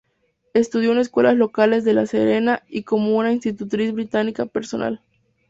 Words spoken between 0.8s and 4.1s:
en escuelas locales de La Serena y con una institutriz